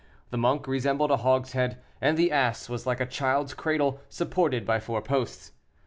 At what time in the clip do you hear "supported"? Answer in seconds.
4.09-4.65